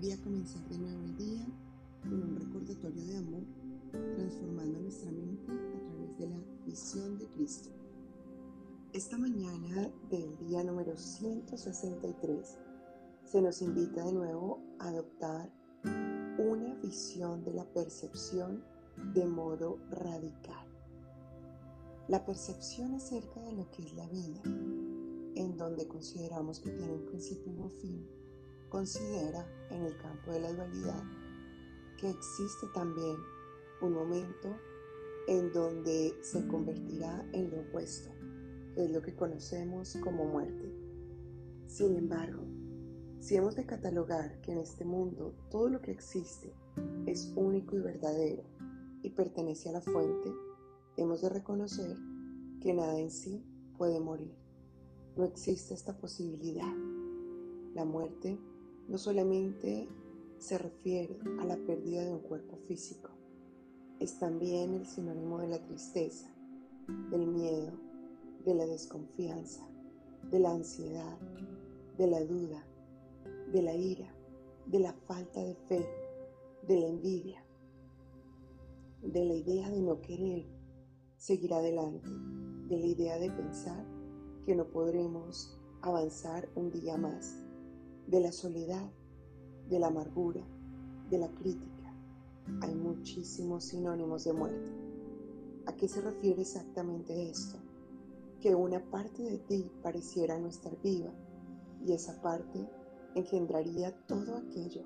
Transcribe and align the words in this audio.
alegría 0.00 0.24
comenzar 0.24 0.66
de 0.70 0.78
nuevo 0.78 1.02
el 1.02 1.16
día 1.18 1.46
con 2.00 2.14
un 2.14 2.36
recordatorio 2.36 3.04
de 3.04 3.16
amor, 3.18 3.42
transformando 4.16 4.80
nuestra 4.80 5.12
mente 5.12 5.52
a 5.52 5.84
través 5.84 6.18
de 6.18 6.26
la 6.26 6.40
visión 6.64 7.18
de 7.18 7.26
Cristo. 7.26 7.68
Esta 8.94 9.18
mañana 9.18 9.90
del 10.08 10.38
día 10.38 10.64
número 10.64 10.96
163 10.96 12.58
se 13.24 13.42
nos 13.42 13.60
invita 13.60 14.02
de 14.02 14.14
nuevo 14.14 14.62
a 14.78 14.88
adoptar 14.88 15.52
una 16.38 16.74
visión 16.76 17.44
de 17.44 17.52
la 17.52 17.64
percepción 17.66 18.64
de 19.12 19.26
modo 19.26 19.80
radical. 19.90 20.66
La 22.08 22.24
percepción 22.24 22.94
acerca 22.94 23.42
de 23.42 23.52
lo 23.52 23.70
que 23.70 23.82
es 23.82 23.92
la 23.92 24.08
vida, 24.08 24.40
en 25.34 25.58
donde 25.58 25.86
consideramos 25.86 26.58
que 26.58 26.70
tiene 26.70 26.94
un 26.94 27.04
principio 27.04 27.52
y 27.52 27.58
un 27.58 27.70
fin, 27.70 28.19
considera 28.70 29.46
en 29.70 29.82
el 29.84 29.96
campo 29.98 30.32
de 30.32 30.40
la 30.40 30.52
dualidad 30.52 31.02
que 31.98 32.08
existe 32.08 32.66
también 32.72 33.16
un 33.82 33.92
momento 33.92 34.56
en 35.28 35.52
donde 35.52 36.14
se 36.22 36.46
convertirá 36.46 37.28
en 37.32 37.50
lo 37.50 37.60
opuesto, 37.60 38.10
que 38.74 38.84
es 38.84 38.90
lo 38.90 39.02
que 39.02 39.14
conocemos 39.14 39.96
como 40.02 40.24
muerte. 40.24 40.72
Sin 41.66 41.96
embargo, 41.96 42.42
si 43.20 43.36
hemos 43.36 43.54
de 43.54 43.66
catalogar 43.66 44.40
que 44.40 44.52
en 44.52 44.58
este 44.58 44.84
mundo 44.84 45.34
todo 45.50 45.68
lo 45.68 45.82
que 45.82 45.90
existe 45.90 46.54
es 47.06 47.32
único 47.36 47.76
y 47.76 47.80
verdadero 47.80 48.44
y 49.02 49.10
pertenece 49.10 49.68
a 49.68 49.72
la 49.72 49.80
fuente, 49.82 50.32
hemos 50.96 51.20
de 51.20 51.28
reconocer 51.28 51.96
que 52.60 52.72
nada 52.72 52.98
en 52.98 53.10
sí 53.10 53.44
puede 53.76 54.00
morir. 54.00 54.34
No 55.16 55.24
existe 55.24 55.74
esta 55.74 55.98
posibilidad. 55.98 56.74
La 57.74 57.84
muerte 57.84 58.38
no 58.90 58.98
solamente 58.98 59.88
se 60.38 60.58
refiere 60.58 61.16
a 61.38 61.44
la 61.44 61.56
pérdida 61.56 62.04
de 62.04 62.12
un 62.12 62.18
cuerpo 62.18 62.56
físico, 62.66 63.10
es 64.00 64.18
también 64.18 64.74
el 64.74 64.84
sinónimo 64.84 65.38
de 65.38 65.46
la 65.46 65.62
tristeza, 65.62 66.28
del 67.10 67.28
miedo, 67.28 67.70
de 68.44 68.54
la 68.54 68.66
desconfianza, 68.66 69.64
de 70.28 70.40
la 70.40 70.50
ansiedad, 70.50 71.16
de 71.98 72.06
la 72.08 72.24
duda, 72.24 72.66
de 73.52 73.62
la 73.62 73.76
ira, 73.76 74.12
de 74.66 74.80
la 74.80 74.92
falta 74.92 75.40
de 75.40 75.54
fe, 75.54 75.86
de 76.66 76.80
la 76.80 76.88
envidia, 76.88 77.44
de 79.02 79.24
la 79.24 79.34
idea 79.34 79.70
de 79.70 79.82
no 79.82 80.00
querer 80.00 80.46
seguir 81.16 81.54
adelante, 81.54 82.10
de 82.66 82.76
la 82.76 82.86
idea 82.86 83.18
de 83.20 83.30
pensar 83.30 83.86
que 84.44 84.56
no 84.56 84.66
podremos 84.66 85.56
avanzar 85.80 86.48
un 86.56 86.72
día 86.72 86.96
más 86.96 87.49
de 88.10 88.20
la 88.20 88.32
soledad, 88.32 88.90
de 89.68 89.78
la 89.78 89.86
amargura, 89.86 90.42
de 91.10 91.18
la 91.18 91.28
crítica. 91.28 91.94
Hay 92.60 92.74
muchísimos 92.74 93.64
sinónimos 93.64 94.24
de 94.24 94.32
muerte. 94.32 94.72
¿A 95.66 95.76
qué 95.76 95.86
se 95.86 96.00
refiere 96.00 96.42
exactamente 96.42 97.30
esto? 97.30 97.58
Que 98.40 98.56
una 98.56 98.80
parte 98.90 99.22
de 99.22 99.38
ti 99.38 99.70
pareciera 99.80 100.36
no 100.40 100.48
estar 100.48 100.76
viva 100.82 101.12
y 101.86 101.92
esa 101.92 102.20
parte 102.20 102.68
engendraría 103.14 103.96
todo 104.06 104.38
aquello 104.38 104.82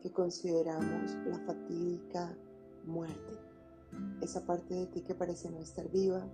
que 0.00 0.12
consideramos 0.12 1.16
la 1.26 1.40
fatídica 1.40 2.36
muerte. 2.84 3.38
Esa 4.20 4.46
parte 4.46 4.72
de 4.74 4.86
ti 4.86 5.00
que 5.00 5.16
parece 5.16 5.50
no 5.50 5.58
estar 5.58 5.90
viva 5.90 6.24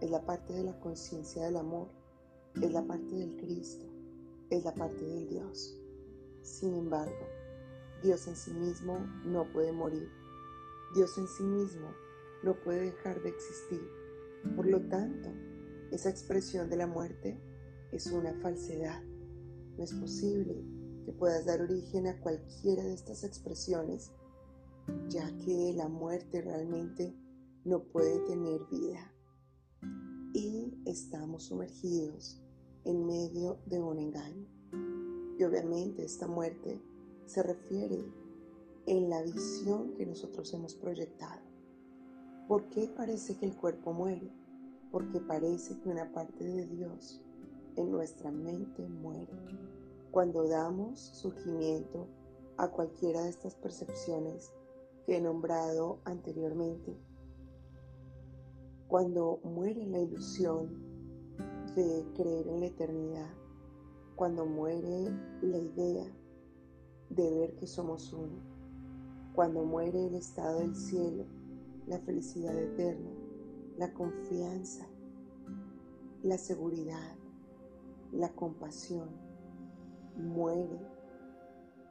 es 0.00 0.10
la 0.10 0.26
parte 0.26 0.54
de 0.54 0.64
la 0.64 0.80
conciencia 0.80 1.44
del 1.44 1.56
amor, 1.56 1.88
es 2.60 2.72
la 2.72 2.84
parte 2.84 3.14
del 3.14 3.36
Cristo, 3.36 3.86
es 4.50 4.64
la 4.64 4.74
parte 4.74 5.04
del 5.04 5.28
Dios. 5.28 5.78
Sin 6.42 6.74
embargo, 6.74 7.26
Dios 8.02 8.26
en 8.28 8.36
sí 8.36 8.52
mismo 8.52 8.98
no 9.24 9.50
puede 9.52 9.72
morir. 9.72 10.08
Dios 10.94 11.18
en 11.18 11.28
sí 11.28 11.42
mismo 11.42 11.88
no 12.42 12.54
puede 12.62 12.92
dejar 12.92 13.22
de 13.22 13.30
existir. 13.30 13.82
Por 14.56 14.66
lo 14.66 14.80
tanto, 14.88 15.30
esa 15.90 16.08
expresión 16.08 16.70
de 16.70 16.76
la 16.76 16.86
muerte 16.86 17.40
es 17.92 18.06
una 18.06 18.32
falsedad. 18.40 19.02
No 19.76 19.84
es 19.84 19.92
posible 19.92 20.64
que 21.04 21.12
puedas 21.12 21.46
dar 21.46 21.60
origen 21.60 22.06
a 22.06 22.20
cualquiera 22.20 22.84
de 22.84 22.94
estas 22.94 23.24
expresiones, 23.24 24.12
ya 25.08 25.26
que 25.38 25.72
la 25.74 25.88
muerte 25.88 26.40
realmente 26.40 27.14
no 27.64 27.82
puede 27.82 28.20
tener 28.20 28.60
vida. 28.70 29.12
Y 30.32 30.80
estamos 30.86 31.44
sumergidos 31.44 32.42
en 32.84 33.06
medio 33.06 33.58
de 33.66 33.80
un 33.80 33.98
engaño. 33.98 34.46
Y 35.38 35.44
obviamente 35.44 36.04
esta 36.04 36.26
muerte 36.26 36.80
se 37.26 37.42
refiere 37.42 38.04
en 38.86 39.10
la 39.10 39.22
visión 39.22 39.94
que 39.94 40.06
nosotros 40.06 40.52
hemos 40.54 40.74
proyectado. 40.74 41.42
¿Por 42.48 42.68
qué 42.70 42.88
parece 42.88 43.36
que 43.36 43.46
el 43.46 43.54
cuerpo 43.54 43.92
muere? 43.92 44.32
Porque 44.90 45.20
parece 45.20 45.78
que 45.78 45.88
una 45.90 46.10
parte 46.12 46.44
de 46.44 46.66
Dios 46.66 47.20
en 47.76 47.90
nuestra 47.90 48.30
mente 48.30 48.88
muere. 48.88 49.32
Cuando 50.10 50.48
damos 50.48 50.98
surgimiento 50.98 52.08
a 52.56 52.68
cualquiera 52.68 53.22
de 53.22 53.28
estas 53.28 53.54
percepciones 53.54 54.50
que 55.04 55.18
he 55.18 55.20
nombrado 55.20 56.00
anteriormente, 56.04 56.96
cuando 58.88 59.38
muere 59.44 59.86
la 59.86 60.00
ilusión 60.00 60.87
de 61.74 62.06
creer 62.14 62.48
en 62.48 62.60
la 62.60 62.66
eternidad, 62.66 63.30
cuando 64.16 64.46
muere 64.46 65.10
la 65.42 65.58
idea 65.58 66.06
de 67.10 67.30
ver 67.30 67.54
que 67.56 67.66
somos 67.66 68.12
uno, 68.12 68.42
cuando 69.34 69.64
muere 69.64 70.06
el 70.06 70.14
estado 70.14 70.58
del 70.58 70.74
cielo, 70.74 71.24
la 71.86 71.98
felicidad 72.00 72.56
eterna, 72.56 73.10
la 73.76 73.92
confianza, 73.94 74.86
la 76.22 76.36
seguridad, 76.36 77.16
la 78.12 78.34
compasión, 78.34 79.08
muere 80.16 80.80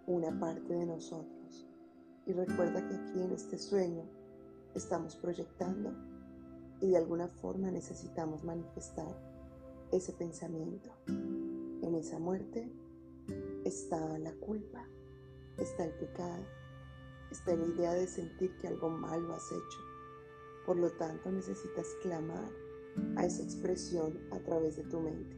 una 0.06 0.38
parte 0.40 0.74
de 0.74 0.86
nosotros. 0.86 1.68
Y 2.26 2.34
recuerda 2.34 2.86
que 2.88 2.96
aquí 2.96 3.22
en 3.22 3.32
este 3.32 3.58
sueño 3.58 4.04
estamos 4.76 5.16
proyectando 5.16 5.94
y 6.82 6.90
de 6.90 6.98
alguna 6.98 7.28
forma 7.28 7.72
necesitamos 7.72 8.44
manifestar 8.44 9.27
ese 9.92 10.14
pensamiento. 10.14 10.92
En 11.08 11.96
esa 11.96 12.20
muerte 12.20 12.70
está 13.64 14.18
la 14.20 14.34
culpa, 14.34 14.86
está 15.58 15.86
el 15.86 15.94
pecado, 15.94 16.44
está 17.32 17.56
la 17.56 17.66
idea 17.66 17.94
de 17.94 18.08
sentir 18.08 18.58
que 18.58 18.68
algo 18.68 18.90
malo 18.90 19.34
has 19.34 19.52
hecho. 19.52 19.80
Por 20.66 20.78
lo 20.78 20.92
tanto, 20.92 21.32
necesitas 21.32 21.88
clamar 22.02 22.50
a 23.16 23.26
esa 23.26 23.44
expresión 23.44 24.20
a 24.32 24.40
través 24.40 24.76
de 24.76 24.84
tu 24.84 25.00
mente. 25.00 25.36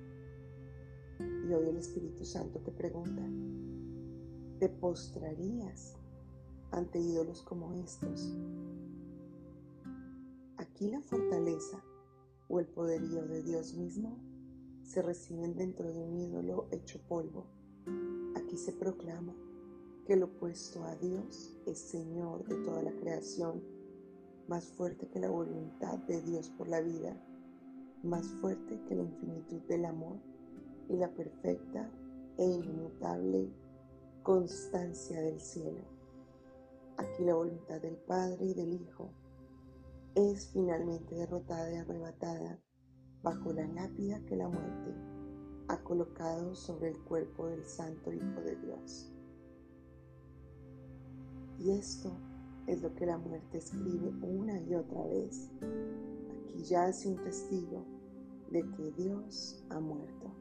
Y 1.20 1.54
hoy 1.54 1.70
el 1.70 1.78
Espíritu 1.78 2.26
Santo 2.26 2.60
te 2.60 2.72
pregunta, 2.72 3.22
¿te 4.60 4.70
postrarías 4.70 5.96
ante 6.72 7.00
ídolos 7.00 7.42
como 7.44 7.74
estos? 7.74 8.34
Aquí 10.58 10.90
la 10.90 11.02
fortaleza 11.02 11.84
o 12.48 12.60
el 12.60 12.68
poderío 12.68 13.26
de 13.28 13.44
Dios 13.44 13.74
mismo 13.76 14.29
se 14.90 15.04
reciben 15.04 15.56
dentro 15.56 15.94
de 15.94 16.02
un 16.02 16.18
ídolo 16.18 16.68
hecho 16.72 17.00
polvo. 17.08 17.46
Aquí 18.36 18.58
se 18.58 18.72
proclama 18.72 19.36
que 20.04 20.14
el 20.14 20.24
opuesto 20.24 20.84
a 20.84 20.96
Dios 20.96 21.56
es 21.68 21.78
Señor 21.78 22.44
de 22.48 22.56
toda 22.66 22.82
la 22.82 22.92
creación, 22.94 23.62
más 24.48 24.66
fuerte 24.66 25.08
que 25.10 25.20
la 25.20 25.30
voluntad 25.30 26.00
de 26.00 26.24
Dios 26.24 26.50
por 26.50 26.68
la 26.68 26.82
vida, 26.82 27.16
más 28.02 28.26
fuerte 28.42 28.82
que 28.88 28.96
la 28.96 29.04
infinitud 29.04 29.62
del 29.68 29.86
amor 29.86 30.18
y 30.90 30.98
la 30.98 31.14
perfecta 31.14 31.88
e 32.40 32.46
inmutable 32.46 33.54
constancia 34.24 35.22
del 35.22 35.40
cielo. 35.40 35.84
Aquí 36.98 37.24
la 37.26 37.36
voluntad 37.36 37.80
del 37.80 37.96
Padre 37.96 38.44
y 38.44 38.54
del 38.56 38.74
Hijo 38.74 39.12
es 40.16 40.50
finalmente 40.52 41.14
derrotada 41.14 41.72
y 41.72 41.76
arrebatada 41.76 42.60
bajo 43.24 43.52
la 43.54 43.68
lápida 43.68 44.20
que 44.26 44.36
la 44.36 44.48
muerte 44.48 44.94
ha 45.68 45.78
colocado 45.84 46.56
sobre 46.56 46.90
el 46.90 47.00
cuerpo 47.00 47.48
del 47.48 47.66
Santo 47.66 48.12
Hijo 48.12 48.42
de 48.42 48.56
Dios. 48.56 49.12
Y 51.60 51.72
esto 51.72 52.12
es 52.68 52.82
lo 52.82 52.94
que 52.96 53.06
la 53.06 53.18
muerte 53.18 53.58
escribe 53.58 54.14
una 54.22 54.60
y 54.62 54.76
otra 54.76 55.06
vez. 55.08 55.52
Aquí 56.32 56.64
yace 56.64 57.10
un 57.10 57.24
testigo 57.24 57.86
de 58.52 58.62
que 58.72 58.92
Dios 58.92 59.64
ha 59.70 59.80
muerto. 59.80 60.32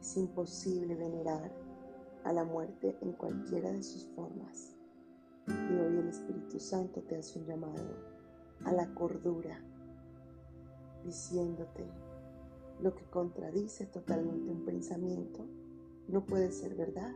Es 0.00 0.16
imposible 0.16 0.94
venerar 0.94 1.54
a 2.24 2.32
la 2.32 2.44
muerte 2.44 2.96
en 3.00 3.12
cualquiera 3.12 3.70
de 3.70 3.82
sus 3.82 4.06
formas. 4.14 4.74
Y 5.46 5.74
hoy 5.74 5.98
el 5.98 6.08
Espíritu 6.08 6.58
Santo 6.58 7.02
te 7.02 7.16
hace 7.16 7.38
un 7.38 7.46
llamado 7.46 7.96
a 8.64 8.72
la 8.72 8.92
cordura 8.94 9.62
diciéndote 11.04 11.84
lo 12.80 12.94
que 12.94 13.04
contradice 13.04 13.86
totalmente 13.86 14.50
un 14.50 14.64
pensamiento 14.64 15.46
no 16.08 16.24
puede 16.24 16.50
ser 16.52 16.74
verdad. 16.74 17.14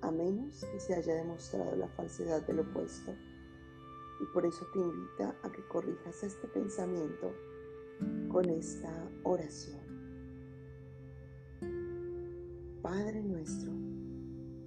a 0.00 0.12
menos 0.12 0.64
que 0.64 0.78
se 0.78 0.94
haya 0.94 1.12
demostrado 1.16 1.74
la 1.74 1.88
falsedad 1.88 2.46
del 2.46 2.60
opuesto. 2.60 3.10
Y 4.20 4.32
por 4.32 4.46
eso 4.46 4.64
te 4.72 4.78
invita 4.78 5.36
a 5.42 5.50
que 5.50 5.66
corrijas 5.66 6.22
este 6.22 6.46
pensamiento 6.46 7.32
con 8.28 8.48
esta 8.48 9.10
oración. 9.24 9.80
Padre 12.80 13.24
nuestro, 13.24 13.72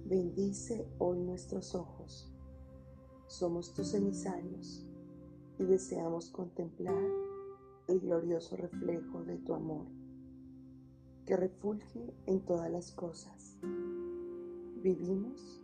bendice 0.04 0.86
hoy 0.98 1.20
nuestros 1.20 1.74
ojos. 1.74 2.30
Somos 3.26 3.72
tus 3.72 3.94
emisarios 3.94 4.86
y 5.58 5.64
deseamos 5.64 6.28
contemplar 6.28 7.31
el 7.88 8.00
glorioso 8.00 8.56
reflejo 8.56 9.24
de 9.24 9.38
tu 9.38 9.54
amor, 9.54 9.86
que 11.26 11.36
refulge 11.36 12.14
en 12.26 12.40
todas 12.44 12.70
las 12.70 12.92
cosas. 12.92 13.56
Vivimos 14.82 15.62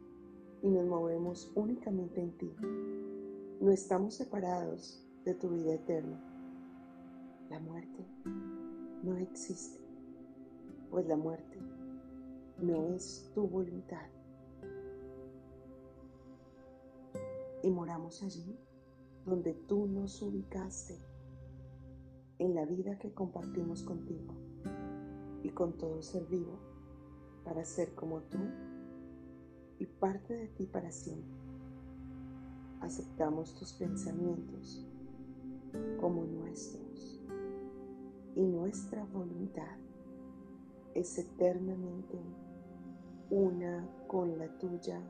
y 0.62 0.68
nos 0.68 0.86
movemos 0.86 1.52
únicamente 1.54 2.20
en 2.20 2.36
ti. 2.38 2.52
No 3.60 3.70
estamos 3.70 4.14
separados 4.14 5.04
de 5.24 5.34
tu 5.34 5.50
vida 5.50 5.74
eterna. 5.74 6.20
La 7.50 7.60
muerte 7.60 8.04
no 9.02 9.16
existe, 9.16 9.80
pues 10.90 11.06
la 11.06 11.16
muerte 11.16 11.58
no 12.60 12.94
es 12.94 13.30
tu 13.34 13.46
voluntad. 13.46 14.06
Y 17.62 17.70
moramos 17.70 18.22
allí 18.22 18.56
donde 19.24 19.54
tú 19.54 19.86
nos 19.86 20.22
ubicaste 20.22 20.98
en 22.38 22.54
la 22.54 22.64
vida 22.64 22.98
que 22.98 23.12
compartimos 23.12 23.82
contigo 23.82 24.34
y 25.42 25.50
con 25.50 25.72
todo 25.76 26.02
ser 26.02 26.24
vivo 26.26 26.58
para 27.44 27.64
ser 27.64 27.94
como 27.94 28.20
tú 28.22 28.38
y 29.78 29.86
parte 29.86 30.34
de 30.34 30.48
ti 30.48 30.66
para 30.66 30.90
siempre. 30.90 31.38
Aceptamos 32.80 33.54
tus 33.54 33.72
pensamientos 33.72 34.86
como 36.00 36.24
nuestros 36.24 37.20
y 38.34 38.42
nuestra 38.42 39.04
voluntad 39.04 39.76
es 40.94 41.18
eternamente 41.18 42.18
una 43.30 43.86
con 44.06 44.38
la 44.38 44.48
tuya. 44.58 45.00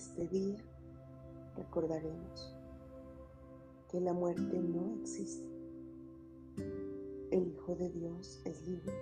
Este 0.00 0.26
día 0.28 0.56
recordaremos 1.56 2.56
que 3.90 4.00
la 4.00 4.14
muerte 4.14 4.58
no 4.58 4.98
existe. 4.98 5.46
El 7.30 7.48
Hijo 7.48 7.76
de 7.76 7.90
Dios 7.90 8.40
es 8.46 8.66
libre. 8.66 8.94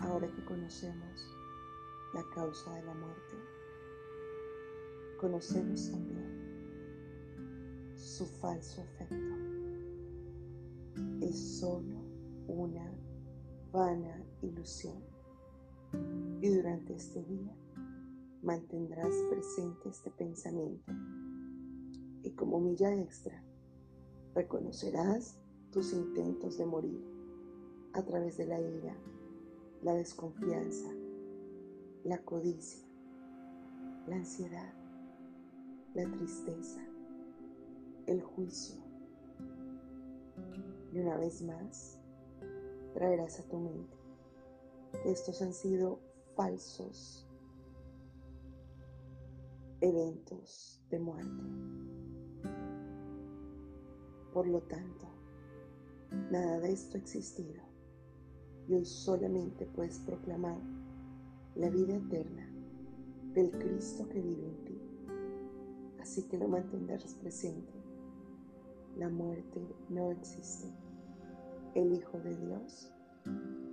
Ahora 0.00 0.30
que 0.30 0.44
conocemos 0.44 1.26
la 2.12 2.22
causa 2.34 2.70
de 2.74 2.82
la 2.82 2.92
muerte, 2.92 3.36
conocemos 5.18 5.90
también 5.90 7.94
su 7.96 8.26
falso 8.26 8.82
efecto. 8.82 9.36
Es 11.22 11.60
solo 11.60 11.96
una 12.46 12.92
vana 13.72 14.22
ilusión. 14.42 15.02
Y 16.42 16.50
durante 16.50 16.94
este 16.94 17.22
día 17.22 17.56
mantendrás 18.44 19.14
presente 19.30 19.88
este 19.88 20.10
pensamiento 20.10 20.92
y 22.22 22.32
como 22.32 22.60
milla 22.60 22.94
extra 22.94 23.42
reconocerás 24.34 25.38
tus 25.70 25.94
intentos 25.94 26.58
de 26.58 26.66
morir 26.66 27.02
a 27.94 28.02
través 28.02 28.36
de 28.36 28.46
la 28.46 28.60
ira, 28.60 28.94
la 29.82 29.94
desconfianza, 29.94 30.90
la 32.04 32.18
codicia, 32.18 32.86
la 34.06 34.16
ansiedad, 34.16 34.74
la 35.94 36.04
tristeza, 36.10 36.86
el 38.06 38.20
juicio. 38.20 38.76
Y 40.92 40.98
una 40.98 41.16
vez 41.16 41.40
más, 41.42 41.98
traerás 42.92 43.40
a 43.40 43.48
tu 43.48 43.58
mente 43.58 43.96
que 45.02 45.10
estos 45.10 45.40
han 45.40 45.54
sido 45.54 45.98
falsos 46.36 47.26
eventos 49.84 50.82
de 50.90 50.98
muerte. 50.98 51.44
Por 54.32 54.48
lo 54.48 54.62
tanto, 54.62 55.06
nada 56.30 56.58
de 56.60 56.72
esto 56.72 56.96
ha 56.96 57.00
existido 57.00 57.62
y 58.66 58.74
hoy 58.74 58.84
solamente 58.84 59.66
puedes 59.66 59.98
proclamar 60.00 60.58
la 61.54 61.68
vida 61.68 61.96
eterna 61.96 62.48
del 63.34 63.50
Cristo 63.50 64.08
que 64.08 64.20
vive 64.20 64.46
en 64.46 64.64
ti. 64.64 64.80
Así 66.00 66.22
que 66.28 66.38
lo 66.38 66.48
mantendrás 66.48 67.14
presente. 67.14 67.72
La 68.96 69.08
muerte 69.08 69.60
no 69.90 70.12
existe. 70.12 70.72
El 71.74 71.92
Hijo 71.92 72.18
de 72.20 72.36
Dios 72.36 72.90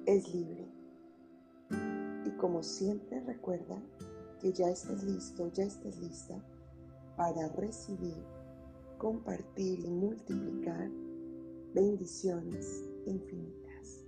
es 0.05 0.33
libre. 0.33 0.67
Y 2.25 2.31
como 2.31 2.63
siempre 2.63 3.21
recuerda 3.21 3.81
que 4.41 4.51
ya 4.51 4.69
estás 4.69 5.03
listo, 5.03 5.51
ya 5.53 5.63
estás 5.63 5.97
lista 5.99 6.35
para 7.15 7.47
recibir, 7.49 8.17
compartir 8.97 9.79
y 9.79 9.89
multiplicar 9.89 10.89
bendiciones 11.73 12.89
infinitas. 13.05 14.03